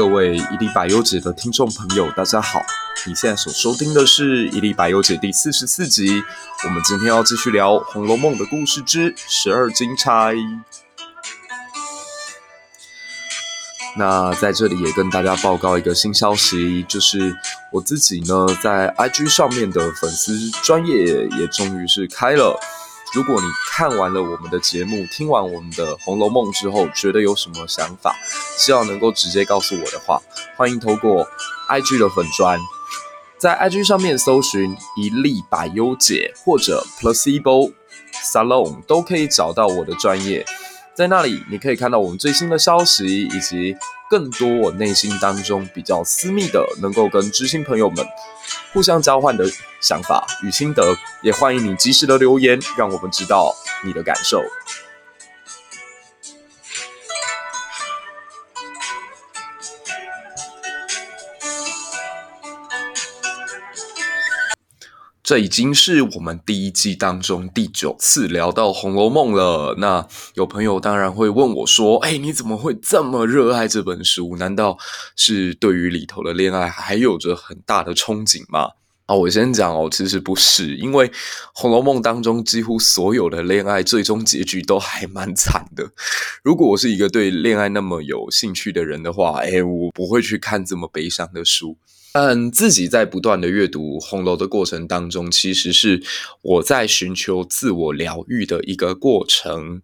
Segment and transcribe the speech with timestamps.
[0.00, 2.58] 各位一历百忧解的听众朋友，大家好！
[3.06, 6.22] 你现在所收听的是一历百忧解第四十四集。
[6.64, 10.34] 我们今天要继续聊《红楼梦》的故事之十二金钗。
[13.98, 17.36] 那在这里也跟大家报告一个新消息，就是
[17.70, 22.58] 我自己呢在 IG 上面的粉丝专业也终于是开了。
[23.12, 28.14] 如果你看完了我们的节目，听完我们的《红楼梦》之后，觉得有什么想法，
[28.56, 30.22] 希望能够直接告诉我的话，
[30.56, 31.26] 欢迎透过
[31.68, 32.58] IG 的粉专，
[33.36, 37.72] 在 IG 上面搜寻“一粒百忧解”或者 “Placebo
[38.32, 40.46] Salon” 都可以找到我的专业。
[40.94, 43.76] 在那里，你可以看到我们最新的消息，以及
[44.10, 48.04] 更多我内心当中比较私密的，能够跟知心朋友们
[48.72, 49.48] 互相交换的
[49.80, 50.82] 想法与心得。
[51.22, 53.54] 也欢迎你及时的留言，让我们知道
[53.84, 54.42] 你的感受。
[65.30, 69.76] 这已经是我们第一季当中第九次聊到《红楼梦》了。
[69.78, 74.36] 那有朋友当然会问我说：“哎，你怎么会这么热爱这本书？
[74.38, 74.76] 难道
[75.14, 78.70] 是对于里头的恋爱还有着很大的憧憬吗？”
[79.06, 81.08] 啊，我先讲哦，其实不是，因为
[81.54, 85.92] 《红楼梦》当中几乎所有的恋爱最终结局都还蛮惨的。
[86.42, 91.76] 如果我是一个对恋爱那么有兴趣的人的话，哎，我不会去看这么悲伤的书。
[92.12, 96.02] 但自己在不断的阅读红楼的过程当中，其实是
[96.42, 99.80] 我在寻求自我疗愈的一个过程。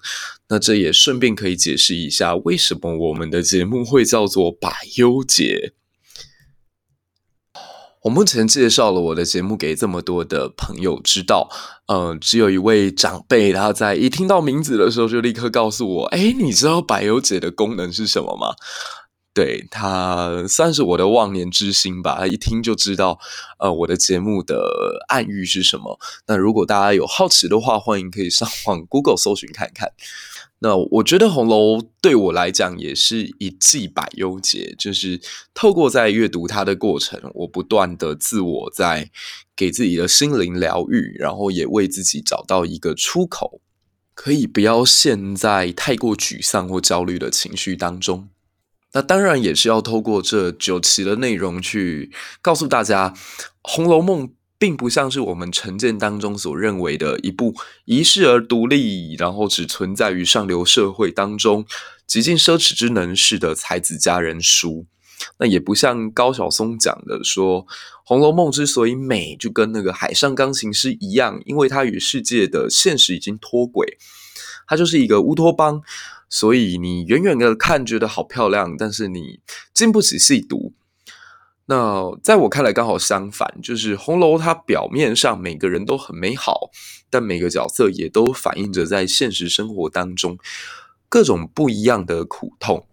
[0.49, 5.73] 那这也顺便可以解释一下，为什么我们的节目会叫做百忧解。
[8.03, 11.49] 我目前介绍了我的节目给这么多的朋友知道，
[11.89, 18.55] 呃，只有一位长辈他在一听到名字的时候就立刻告诉我：“哎，你知道百忧解的功能是什么吗？”
[19.37, 23.19] 对，他算是我的忘年之星吧，一听就知道，
[23.59, 26.01] 呃，我的节目的暗喻是什么。
[26.27, 29.93] 那如果大家有好奇的话，欢迎可以上网 Google 搜寻看看。
[30.61, 35.21] 那我觉得红楼对我来讲也是一剂百忧解，就是
[35.53, 39.11] 透过在阅读它的过程，我不断的自我在
[39.55, 43.61] 给自己的心灵疗愈，然后也为自己找到一个出口，
[44.15, 48.31] 可以不要陷在太过沮丧或焦虑的情绪当中。
[48.97, 53.11] 那当然也是要透过这九期的内容去告诉大家，
[53.61, 54.27] 《红楼梦》
[54.57, 57.55] 并不像是我们成见当中所认为的一部
[57.85, 61.67] 遗世而独立，然后只存在于上流社会当中
[62.07, 64.87] 极尽奢侈之能事的才子佳人书。
[65.39, 67.67] 那也不像高晓松讲的说，
[68.03, 73.99] 《红楼梦》之所以美，就跟那个海上钢琴师一样，因为它与世界的现实已经脱轨，
[74.67, 75.83] 它就是一个乌托邦。
[76.29, 79.41] 所以你远远的看觉得好漂亮，但是你
[79.73, 80.75] 经不起细读。
[81.67, 86.71] 那在我看来刚好相反，就是红楼它表面上每个人都很美好，
[87.11, 90.39] 但每个角色也都反映着在现实生活当中
[91.09, 92.87] 各种不一样的苦痛。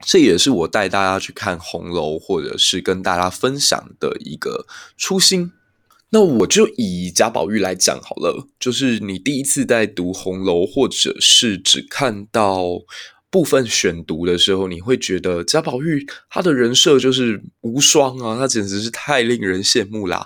[0.00, 4.66] 这也是我带大家去看红楼，或者是跟大家分享的一个
[4.96, 5.52] 初心。
[6.14, 12.66] 那我就以贾宝玉来讲好了，就是你第一次在读红楼，或者是只看到
[13.28, 20.24] 部分选读的时候，你会觉得贾宝玉他的人设就是无双啊，他简直是太令人羡慕啦。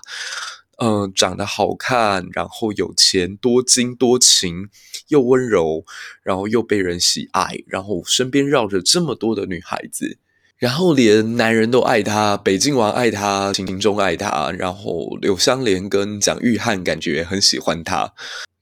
[0.77, 4.69] 嗯、长得好看，然后有钱，多金多情，
[5.09, 5.87] 又温柔，
[6.23, 10.19] 然后又被人喜爱，然后身边绕着这么多的女孩子。
[10.59, 18.13] 然后连男人都爱他，北静王爱他，秦钟爱他，然后柳湘莲跟蒋玉菡感觉很喜欢他。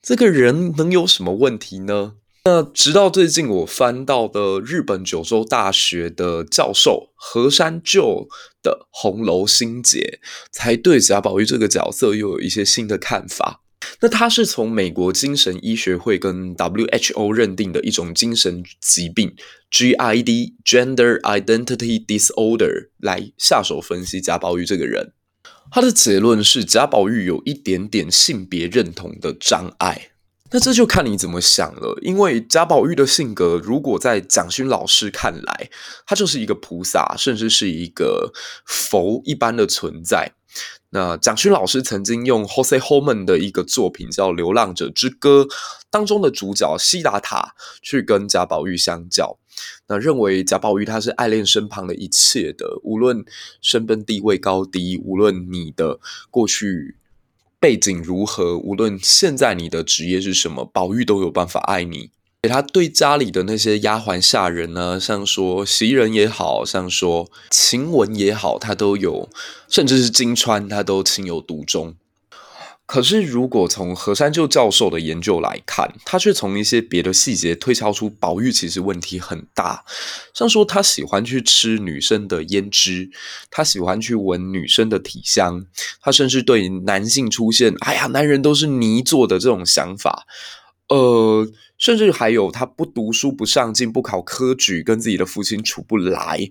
[0.02, 2.12] 这个人能有什么问题呢？
[2.44, 8.28] 那直到最近我翻到的日本九州大学的教授河山旧
[8.62, 10.20] 的《红楼心解》，
[10.52, 13.62] 才对贾宝玉这个角色又有一些新的看法。
[14.00, 19.34] 那他是从美国精神医学会跟 WHO 认定的一种精神疾病
[19.70, 25.12] GID（Gender Identity Disorder） 来下手分析贾宝玉这个人。
[25.70, 30.10] 他的结论是贾宝玉有一点点性别认同的障碍。
[30.52, 35.68] 那这就看你怎么想了，因为贾宝玉的性格，如果在蒋勋老师看来，
[36.06, 38.32] 他就是一个菩萨，甚至是一个
[38.64, 40.32] 佛一般的存在。
[40.90, 45.42] 那蒋勋老师曾经用 Jose Homan 的一个作品叫《流浪者之歌》
[45.90, 49.38] 当中的主角西达塔去跟贾宝玉相较，
[49.88, 53.24] 那认为贾宝玉他是爱恋身旁的一切的，无论
[53.60, 55.98] 身份地位高低，无论你的
[56.30, 56.96] 过去
[57.60, 62.10] 背景如何，无论现在你的职业是什么，宝玉都有办法爱你。
[62.42, 69.28] 给他对家里的那些丫鬟下人呢，像说袭人也好，像说晴雯也好，他都有，
[69.68, 71.96] 甚至是金釧，他都情有独钟。
[72.86, 79.84] 可是，如果从何山就教授的研究来看，他却从一些别的细节推敲出宝玉其实问题很大。
[80.32, 83.10] 像说他喜欢去吃女生的胭脂，
[83.50, 85.66] 他喜欢去闻女生的体香，
[86.00, 90.24] 他甚至对男性出现“哎呀，男人都是泥做的”这种想法。
[90.88, 96.48] 呃，甚至还有他不读书、不上进、不考科举，跟自己的父亲处不来。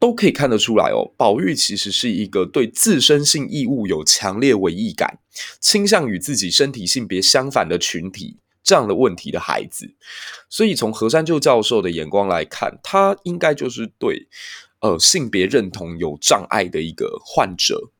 [0.00, 5.18] 都可以看得出来哦，宝玉其实是一个对自身性异物有强烈违意感，
[5.60, 9.96] 倾向与自己身体性别相反的群体这样的问题的孩子。
[10.48, 14.28] 所以从何山就教授的眼光来看，他应该就是对
[14.80, 17.90] 呃性别认同有障碍的一个患者。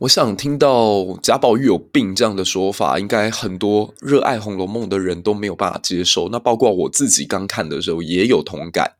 [0.00, 6.30] 我想听到贾宝玉有病这样的说法，应该很多热爱《红楼梦》的人都没有办法接受。
[6.30, 8.92] 那包括我自己刚看的时候也有同感。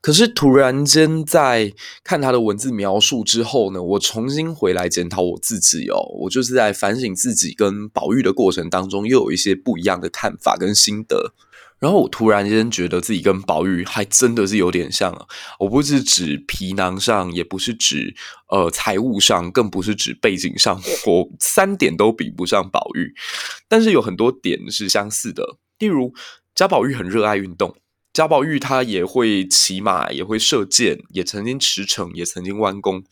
[0.00, 1.72] 可是突然间在
[2.04, 11.34] 看他的文字描述之后呢，我重新回来检讨我自己哦，我就是在反省自己跟宝玉的过程当中，又有一些不一样的看法跟心得。
[11.80, 15.26] 然后我突然间觉得自己跟宝玉还真的是有点像啊，
[15.58, 18.14] 我不是指皮囊上，也不是指
[18.50, 23.14] 呃财务上，更不是指背景上，我三点都比不上宝玉，
[23.66, 26.14] 但是有很多点是相似的，例如
[26.54, 27.74] 贾宝玉很热爱运动。
[28.12, 33.04] 贾宝玉他也会骑马，也会射箭，也曾经驰骋，也曾经弯弓。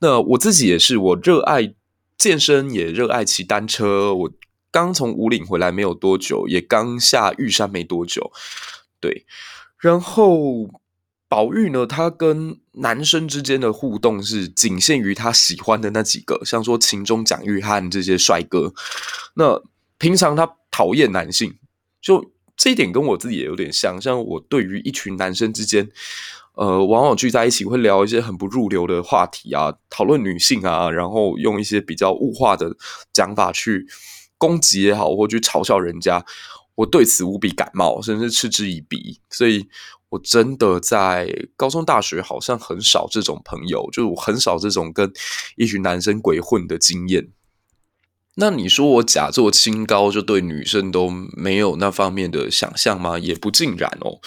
[0.00, 1.74] 那我自己也是，我热爱
[2.16, 4.14] 健身，也热爱骑单车。
[4.14, 4.30] 我
[4.82, 8.30] 刚从武岭回来没有多久，也刚下玉山没多久。
[9.00, 9.26] 对，
[9.78, 10.70] 然后
[11.28, 18.72] 宝玉呢，他跟男生之间的互动是仅限于他喜欢的那几个，像说秦钟、蒋玉菡这些帅哥。
[19.34, 19.62] 那
[19.98, 21.58] 平常他讨厌男性，
[22.00, 22.32] 就。
[22.60, 25.88] 这一点跟我自己也有点像，像我对于一群男生之间，
[26.54, 32.76] 呃，往往聚在一起会聊一些很不入流的话题啊，讨论女性啊，然后用一些比较物化的
[33.12, 33.86] 讲法去
[34.38, 36.24] 攻击也好，或去嘲笑人家，
[36.76, 39.20] 我对此无比感冒，甚至嗤之以鼻。
[39.28, 39.68] 所以
[40.08, 45.12] 我真的在高中、大学好像很少这种朋友，就我很少这种跟
[45.56, 47.28] 一群男生鬼混的经验。
[48.36, 53.18] 那你说我假作清高，就对女生都没有那方面的想象吗？
[53.18, 54.20] 也不尽然哦。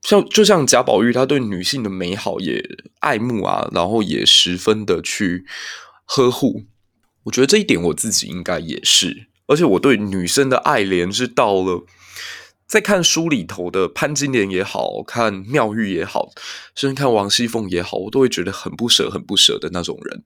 [0.00, 2.62] 像就像贾宝玉，他对女性的美好也
[3.00, 5.44] 爱慕啊，然后也十分的去
[6.06, 6.64] 呵护。
[7.24, 11.84] 我觉得这一点我自己应该也是，而且我对女生的爱怜是到了。
[12.66, 16.30] 在看书里头的潘金莲也好，看妙玉也好，
[16.74, 20.24] 甚至看王熙凤也好，我都会觉得很不舍、很不舍的那种人。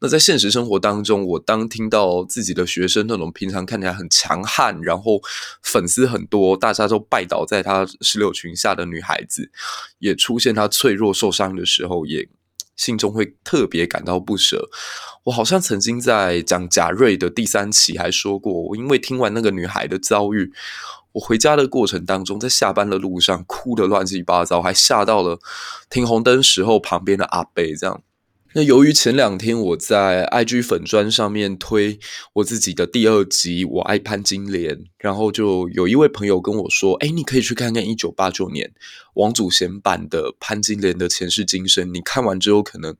[0.00, 5.22] 那在现实生活当中，我当听到自己的学生那种平常看起来很强悍，然后
[5.62, 9.50] 粉丝很多，大家都拜倒在他石榴裙下的女孩子，
[9.98, 12.28] 也出现她脆弱受伤的时候，也
[12.80, 14.70] 心中会特别感到不舍。
[15.24, 20.50] 我好像曾经在讲贾瑞的第三期还说过，我因为听完那个女孩的遭遇。
[21.12, 25.38] 我回家的过程当中，在下班的路上哭得乱七八糟，还吓到了
[25.90, 27.74] 停红灯时候旁边的阿贝。
[27.76, 28.02] 这样，
[28.52, 32.00] 那由于前两天我在 IG 粉专上面推
[32.32, 38.72] 我自己的第二集《我爱潘金莲》，然后就有一位朋友跟我说：“哎，你可以去看看一九八九年
[39.14, 41.94] 王祖贤版的潘金莲的前世今生。
[41.94, 42.96] 你看完之后，可能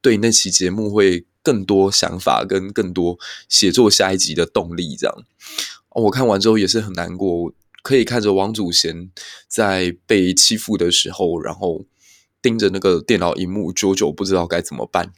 [0.00, 3.18] 对那期节目会更多想法，跟更多
[3.50, 5.14] 写作下一集的动力。”这样。
[5.90, 9.10] 我看完之后也是很难过，可以看着王祖贤
[9.46, 11.84] 在被欺负的时候，然后
[12.46, 15.12] 盯着那个电脑荧幕，久久不知道该怎么办。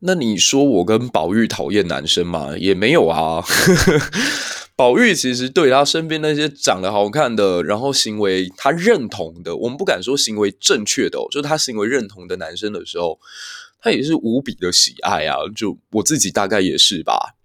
[0.00, 2.54] 那你说我跟宝玉讨厌男生吗？
[2.58, 3.42] 也没有啊。
[4.76, 13.18] 宝玉其实对他身边那些长得好看的，然后行为他认同的，我们不敢说行为正确的，就是他行为认同的男生的时候，
[13.80, 15.38] 他也是无比的喜爱啊。
[15.56, 17.36] 就我自己大概也是吧。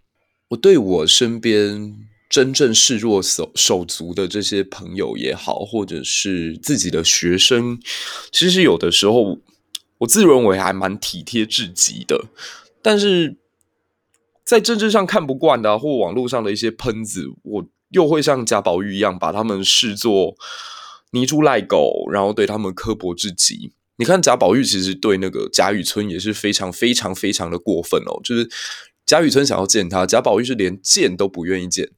[0.50, 1.96] 我对我身边。
[2.34, 7.80] 真正视若手手足的这些朋友也好，或者是自己的学生，
[8.32, 9.38] 其实有的时候
[10.00, 12.25] 我自认为还蛮体贴至极的。
[12.82, 13.38] 但是
[14.44, 20.36] 在政治上看不惯的，或网络上的一些喷子，我又会像贾宝玉一样，把他们视作
[21.12, 23.74] 泥猪赖狗，然后对他们刻薄至极。
[23.98, 28.50] 你看贾宝玉其实对那个贾雨村也是非常非常非常的过分哦，就是
[29.06, 31.92] 贾雨村想要见他，贾宝玉是连见都不愿意见。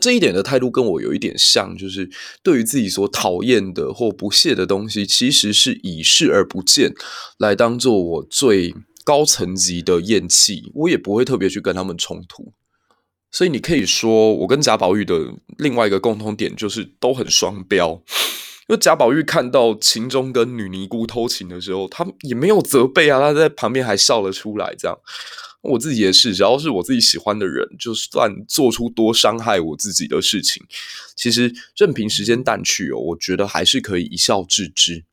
[0.00, 2.10] 这一点的态度跟我有一点像，就是
[2.42, 6.92] 对于自己所讨厌的或不屑的东西，其实是以视而不见，
[7.38, 8.74] 来当做我最
[9.04, 12.52] 高层级的厌弃，我也不会特别去跟他们冲突。
[13.30, 15.18] 所以你可以说，我跟贾宝玉的
[15.58, 18.02] 另外一个共同点就是都很双标。
[18.66, 24.74] 因为贾宝玉看到秦钟跟女尼姑偷情的时候，他也没有责备啊，他在旁边还笑了出来。
[24.78, 24.98] 这样，
[25.64, 30.62] 我自己也是，只要是我自己喜欢的人，就算做出多伤害我自己的事情，
[31.16, 35.04] 其实任凭时间淡去哦，我觉得还是可以一笑置之。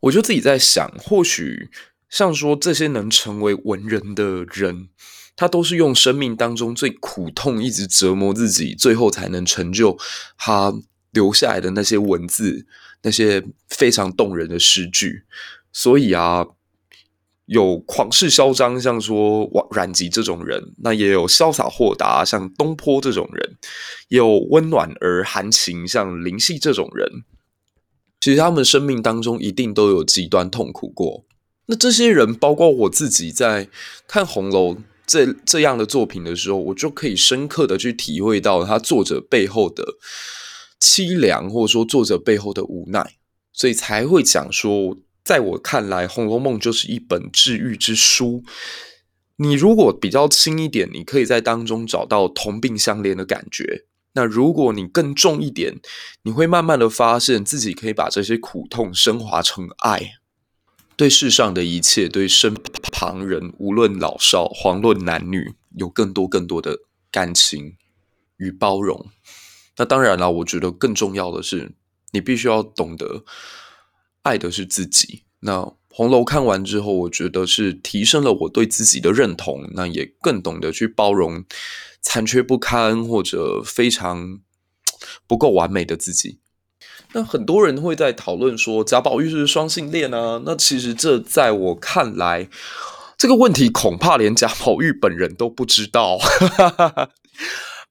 [0.00, 1.68] 我就自己在想，或许
[2.08, 4.88] 像说这些能成为文人的人。
[5.36, 9.98] 他都是用生命当中最苦痛，一直折磨自己，最后才能成就
[10.36, 10.70] 他
[11.12, 12.66] 留下来的那些文字，
[13.04, 15.22] 那些非常动人的诗句。
[15.72, 16.44] 所以啊，
[17.50, 23.56] 有狂世嚣张，像说阮籍这种人；那也有潇洒豁达，像东坡这种人；
[24.08, 27.24] 也有温暖而含情，像林夕这种人。
[28.20, 31.24] 其实他们生命当中一定都有极端痛苦过。
[31.66, 33.68] 那这些人，包括我自己，在
[34.06, 34.76] 看红楼。
[35.06, 39.96] 这这样的作品的时候，我就可以深刻的去体会到他作者背后的
[40.80, 43.16] 凄凉，或者说作者背后的无奈，
[43.52, 48.42] 所以才会讲说，在我看来，《红楼梦》就是一本治愈之书。
[49.36, 55.80] 你如果比较轻一点，你可以在当中找到同病相怜的感觉；那如果你更重一点，
[56.24, 60.14] 你会慢慢的发现自己可以把这些苦痛升华成爱。
[60.96, 62.54] 对世上的一切，对身
[62.92, 67.76] 旁人，无论老少，遑论男女，有更多更多的感情
[68.36, 69.06] 与包容。
[69.78, 71.72] 那当然了，我觉得更重要的是，
[72.12, 73.24] 你必须要懂得
[74.22, 75.22] 爱的是自己。
[75.40, 81.44] 那红楼看完之后，我觉得是提升了我对自己的认同，那也更懂得去包容
[82.00, 84.38] 残缺不堪或者非常
[85.26, 86.38] 不够完美的自己。
[87.12, 92.48] 那很多人会在讨论说贾宝玉是双性恋啊，那其实这在我看来，
[93.18, 96.18] 这个问题恐怕连贾宝玉本人都不知道。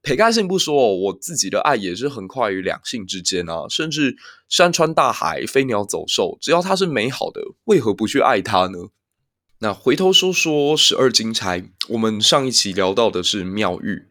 [0.10, 8.90] 撇开性不说，我自己的爱也是横跨于两性之间啊，甚至山川大海、飞鸟走兽，只要它是美好的，为何不去爱它呢？
[9.60, 14.08] 那回头说说十二金钗，我们上一期聊到的是妙玉。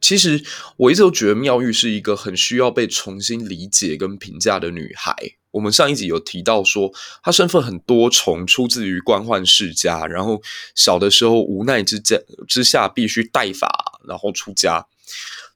[0.00, 0.44] 其实
[0.76, 5.12] 我一直都觉得妙玉是一个很需要被重新理解跟评价的女孩。
[5.50, 10.40] 我们上一集有提到说，她身份很多重，出自于官宦世家，然后
[10.76, 14.86] 小的时候无奈之家之下必须带法，然后出家，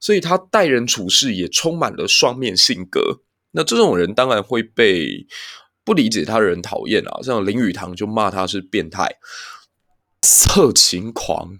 [0.00, 3.21] 所以他待人处事也充满了双面性格。
[3.53, 5.26] 那这种人当然会被
[5.85, 9.17] 不理解他的人讨厌啊，像林语堂就骂他是变态、
[10.23, 11.57] 色情狂。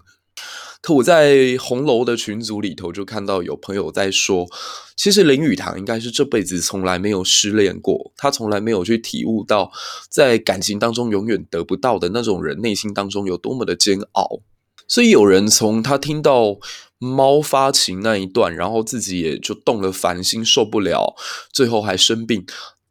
[0.79, 4.47] 可我在红楼的群组里头就看到有朋友在说，
[4.95, 9.71] 其实林语堂应该是这辈子从来没有失恋过，他从来没有去体悟到
[10.07, 14.41] 在感情当中永远得不到的那种人内心当中有多么的煎熬。
[14.87, 16.57] 所以有人从他听到
[16.97, 21.15] 猫发情那一段，然后自己也就动了凡心，受不了，
[21.51, 22.45] 最后还生病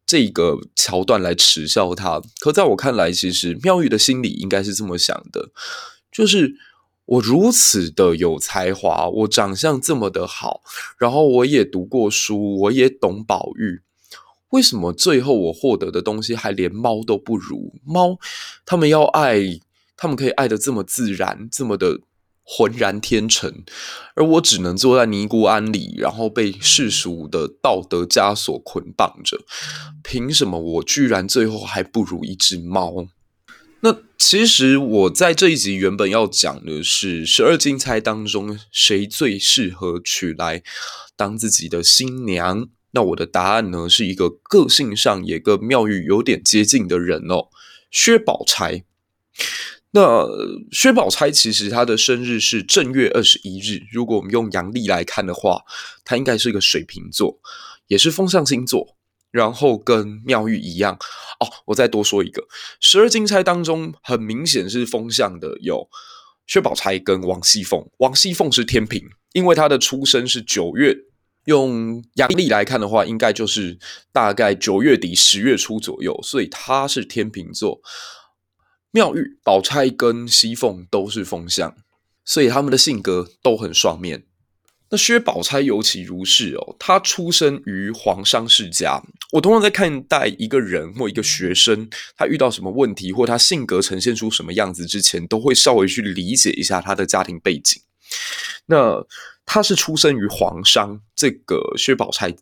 [0.07, 2.23] 这个桥段来耻笑他。
[2.41, 5.51] 可在我看来，其实妙玉的心里应该是这么想的，
[6.11, 6.57] 就是。
[7.09, 10.63] 我如此的有才华，我长相这么的好，
[10.99, 13.81] 然后我也读过书，我也懂宝玉，
[14.51, 17.75] 为什么最后我获得的东西还连猫都不如？
[17.85, 18.19] 猫，
[18.65, 19.61] 他们要爱，
[19.97, 22.01] 他们可以爱得这么自然，这么的
[22.49, 23.65] 浑然天成，
[24.15, 29.41] 而我只能坐在尼姑庵里，然后被世俗的道德枷锁捆绑着，
[30.05, 33.09] 凭什么我居然最后还不如一只猫？
[33.81, 40.63] 那其实我在这一集原本要讲的是十二金钗当中谁最适合娶来
[41.17, 42.69] 当自己的新娘？
[42.93, 47.49] 那我的答案呢，是一个个性上也跟妙玉有点接近的人哦，
[47.91, 48.85] 薛宝钗。
[49.97, 50.29] 那
[50.71, 55.63] 薛宝钗其实她的生日是正月二十一日，如果我们用阳历来看的话，
[56.05, 57.39] 她应该是一个水瓶座，
[57.87, 58.95] 也是风象星座。
[59.33, 60.95] 然后跟妙玉一样
[61.41, 62.43] 哦，我再多说一个，
[62.81, 65.89] 十二金钗当中很明显是风象的有
[66.47, 67.87] 薛宝钗跟王熙凤。
[67.99, 70.97] 王熙凤是天平，因为她的出生是九月，
[71.45, 73.79] 用阳历来看的话，应该就是
[74.13, 77.81] 大概九月底十月初左右，所以她是天秤座。
[78.97, 81.77] 妙玉、宝钗跟熙凤都是风向，
[82.25, 84.25] 所以他们的性格都很双面。
[84.89, 89.03] 那薛宝钗尤其如是哦，她出生于皇商世家。
[89.33, 97.83] 我通常在看待一个人或一个学生，他遇到什么问题，或他性格呈现出什么样子之前，都会稍微去理解一下他的家庭背景。
[98.65, 99.07] 那
[99.45, 102.35] 他是出生于皇商，这个薛宝钗，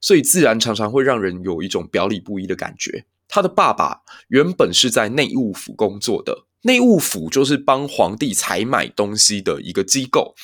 [0.00, 3.06] 所以自然常常会让人有一种表里不一的感觉。
[3.30, 10.34] 他的爸爸原本是在内务府工作的，内务府就是帮皇帝采买东西的一个机构，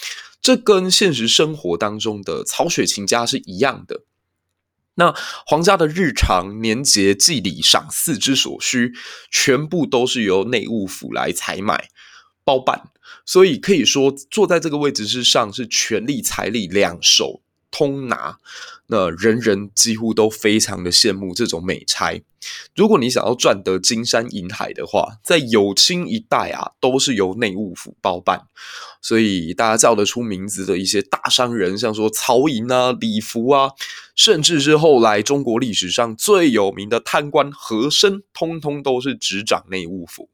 [0.40, 4.04] 这跟现实生活当中的曹雪芹家是一样的。
[4.94, 5.14] 那
[5.44, 8.94] 皇家的日常年节祭礼赏赐之所需，
[9.30, 11.90] 全部都是由内务府来采买
[12.44, 12.90] 包办，
[13.26, 17.42] 所以可以说坐在这个位置之上是权力财力两手
[17.76, 18.38] 通拿，
[18.86, 22.22] 那人人几乎都非常的羡慕这种美差。
[22.74, 28.46] 如果你想要赚得金山银海的话，在有清一代啊，都是由内务府包办。
[29.02, 33.72] 所以大家叫得出名字的一些大商人，像说曹寅啊、李福啊，
[34.14, 40.30] 甚至是后来中国历史上最有名的贪官和珅，通通都是执掌内务府。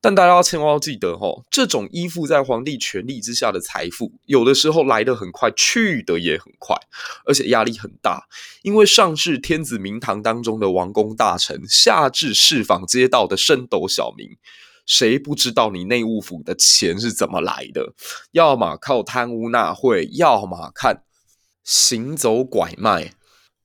[0.00, 6.76] 但大家千万要记得哦，这种依附在皇帝权力之下的财富，有的时候来得很快，去得也很快，
[7.24, 8.28] 而且压力很大。
[8.62, 14.28] 因为上至天子明堂当中的王公大臣，下至市坊街道的升斗小民，
[14.84, 17.94] 谁不知道你内务府的钱是怎么来的？
[18.30, 21.02] 要么靠贪污纳贿，要么看
[21.64, 23.14] 行走拐卖。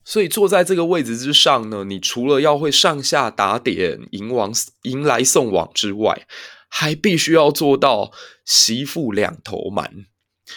[0.03, 4.51] 所以坐在这个位置之上呢，你除了要会上下打点、迎往
[4.83, 6.25] 迎来送往之外，
[6.69, 8.11] 还必须要做到
[8.45, 10.05] 媳妇两头瞒。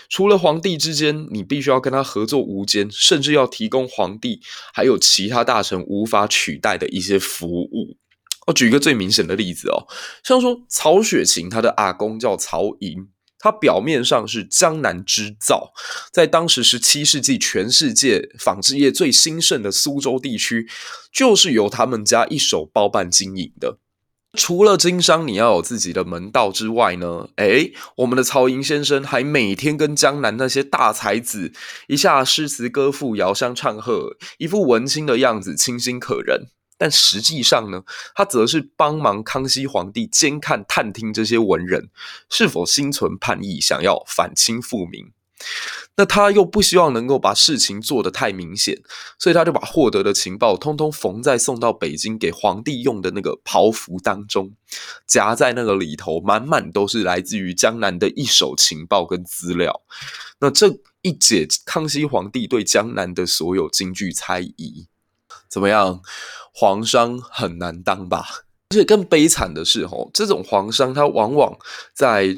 [0.08, 4.40] 除了皇帝之间，你必须要跟他合作无间，甚至要提供皇帝
[4.72, 7.96] 还有其他大臣无法取代的一些服务。
[8.46, 9.86] 我举一个最明显的例子哦，
[10.24, 13.08] 像说曹雪芹他的阿公叫曹寅。
[13.44, 15.74] 它表面上是江南织造，
[16.10, 20.66] 在当时十七世纪全世界纺织业最兴盛的苏州地区，
[21.12, 23.76] 就是由他们家一手包办经营的。
[24.32, 31.52] 除了经商，你要有自己的门道之外呢，诶，我们的曹寅先生还每天跟江南那些大才子
[31.88, 36.46] 一下诗词歌赋、遥相唱和，一副文青的样子，清新可人。
[36.76, 37.82] 但实际上呢，
[38.14, 41.90] 他则是帮忙康熙皇帝监看探听这些文人
[42.28, 45.12] 是否心存叛意，想要反清复明。
[45.96, 48.82] 那他又不希望能够把事情做得太明显，
[49.18, 54.52] 所以他就把获得的情报通通缝在送到北京给皇帝用的那个袍服当中，
[55.06, 59.82] 夹在那个里头，满满都是来自于江南的一手情报跟资料。
[60.40, 64.88] 那这一解康熙皇帝对江南的所有京剧猜疑，
[65.48, 66.00] 怎么样？
[66.56, 68.24] 皇商很难当吧？
[68.70, 71.58] 而且更悲惨的是，吼，这种皇商他往往
[71.92, 72.36] 在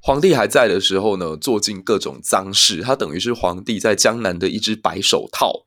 [0.00, 2.80] 皇帝还在的时候呢，做尽各种脏事。
[2.80, 5.66] 他等于是皇帝在江南的一只白手套。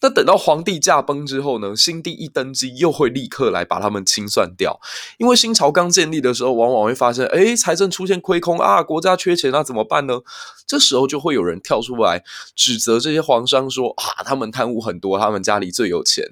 [0.00, 4.78] 那等到皇帝驾崩之后呢，新帝一登基，又会立刻来把他们清算掉。
[5.16, 10.20] 因为新朝刚建立的时候，往往会发现，哎，财政出现亏空啊，国家缺钱，那怎么办呢？
[10.66, 12.22] 这时候就会有人跳出来
[12.54, 16.24] 指责这些皇商说，啊，他们贪污很多，他们家里最有钱。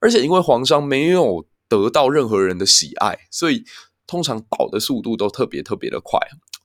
[0.00, 3.64] 而且因为皇上没有得到任何人的喜爱，所以
[4.06, 6.18] 通常倒的速度都特别特别的快。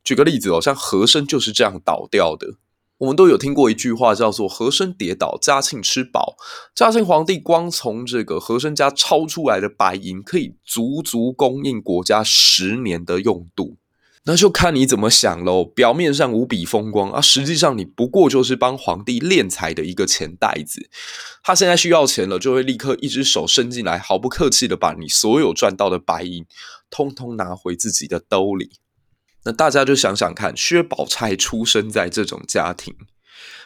[0.04, 2.56] 举个例子哦，像和珅就是这样倒掉的。
[3.00, 6.38] 我们都有听过一句话叫做“和珅跌倒，嘉庆吃饱”。
[6.74, 13.76] 嘉庆皇帝光从这个和珅家抄出来的白银，可以足足供应国家十年的用度。
[14.28, 15.64] 那就看你怎么想喽。
[15.64, 20.90] 表面上无比风光啊，实际上你不过就是帮皇帝敛财的一个钱袋子。
[21.44, 26.46] 他现在需要钱了，就会立刻一只手伸进来，毫不客气的把你所有赚到的白银，
[26.90, 28.72] 通通拿回自己的兜里。
[29.44, 32.96] 那大家就想想看，薛宝钗出生在这种家庭，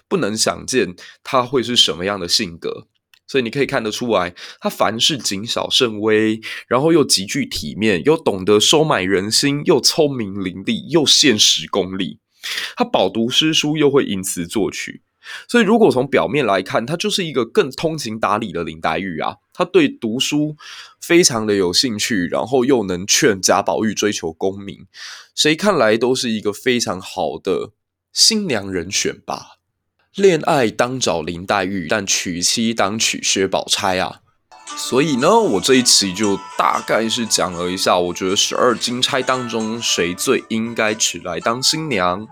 [0.09, 0.93] 不能想见
[1.23, 2.87] 他会是什么样的性格。
[3.29, 12.19] 所以你可以看得出来，他凡事谨小慎微，然后又极具体面，又懂得收买人心，又聪明伶俐，又现实功利。
[12.75, 15.03] 他饱读诗书，又会吟词作曲。
[15.47, 19.35] 所以如果从表面来看，他就是一个更通情达理的林黛玉啊。
[19.53, 20.55] 他对读书
[20.99, 24.87] 非常的有兴趣，然后又能劝贾宝玉追求功名，
[25.35, 27.73] 谁看来都是一个非常好的
[28.11, 29.58] 新娘人选吧。
[30.15, 34.21] 恋爱当找林黛玉，但娶妻当娶薛宝钗啊！
[34.77, 42.27] 所以呢，我这一期就大概是讲了一下，我觉得十二金钗当中谁最应该娶来当新娘。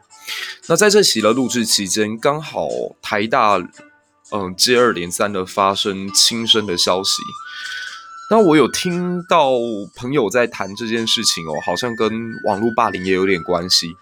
[0.67, 2.67] 那在这期的录制期间，刚好
[3.01, 3.57] 台大
[4.31, 7.21] 嗯接二连三的发生轻生的消息。
[8.29, 9.51] 那我有听到
[9.95, 12.11] 朋友在谈这件事情哦，好像跟
[12.45, 13.95] 网络霸凌也有点关系。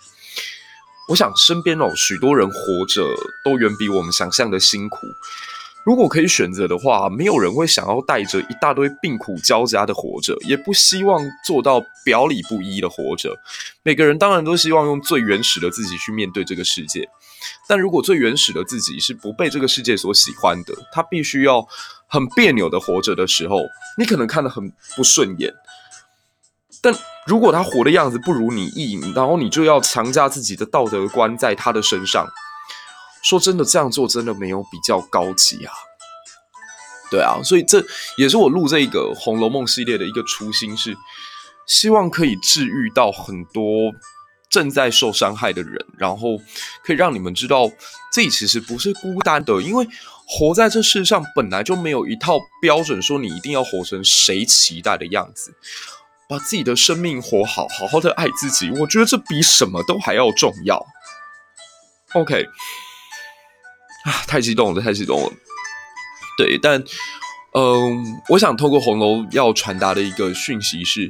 [1.08, 3.04] 我想身边哦，许多人活着
[3.44, 4.98] 都远比我们想象的辛苦。
[5.86, 13.38] 如果可以选择的话，没有人会想要带着一大堆病苦交加的活着，也不希望做到表里不一的活着。
[13.84, 17.08] 每个人当然都希望用最原始的自己去面对这个世界。
[17.68, 21.64] 但如果最原始的自己是不被这个世界所喜欢的，他必须要
[22.08, 23.60] 很别扭的活着的时候，
[24.00, 25.54] 你可能看得很不顺眼。
[26.86, 26.94] 但
[27.26, 32.28] 如果他活的样子不如你意，然后你就要强加自己的道德观在他的身上，
[33.24, 35.74] 说真的，这样做真的没有比较高级啊。
[37.10, 37.84] 对啊，所以这
[38.18, 40.96] 也是我录这个《红楼梦》系列的一个初心，是
[41.66, 43.92] 希望可以治愈到很多
[44.48, 46.38] 正在受伤害的人，然后
[46.84, 47.68] 可以让你们知道
[48.12, 49.88] 自己其实不是孤单的，因为
[50.28, 55.52] 活在这世上本来就没有一套标准，说你一定要活成谁期待的样子。
[56.28, 60.86] 把自己的生命活好，好好的爱自己，我觉得这比什么都还要重要。
[62.14, 62.44] OK，
[64.06, 65.32] 啊，太激动了，太激动了。
[66.38, 66.84] 对，但，
[67.54, 71.10] 嗯，我想透过红楼要传达的一个讯息是：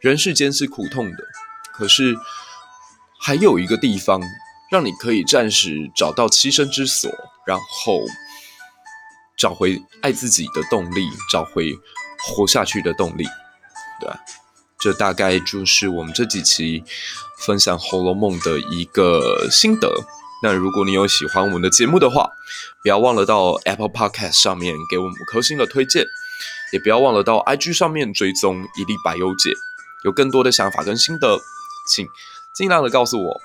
[0.00, 1.24] 人世间是苦痛的，
[1.72, 2.16] 可是
[3.20, 4.20] 还有一个地方
[4.70, 7.10] 让你可以暂时找到栖身之所，
[7.46, 8.00] 然后
[9.36, 11.72] 找回爱自己的动力，找回
[12.18, 13.24] 活下去的动力，
[14.00, 14.18] 对吧。
[14.78, 16.84] 这大概就是我们这几期
[17.38, 19.90] 分享《红楼梦》的一个心得。
[20.42, 22.30] 那如果你有喜欢我们的节目的话，
[22.82, 26.04] 不要忘了到 Apple Podcast 上面给我们五颗星的推荐，
[26.72, 29.52] 也不要忘了到 IG 上面追踪一粒百忧解。
[30.04, 31.40] 有更多的想法跟心得，
[31.88, 32.06] 请
[32.54, 33.40] 尽量的告诉我。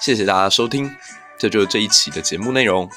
[0.00, 0.90] 谢谢大家收听，
[1.38, 2.90] 这就是这一期的节目内容。